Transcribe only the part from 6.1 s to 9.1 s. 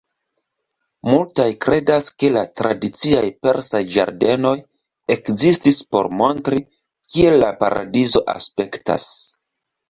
montri kiel la paradizo aspektas.